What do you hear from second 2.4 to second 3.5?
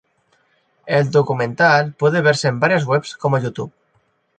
en varias webs como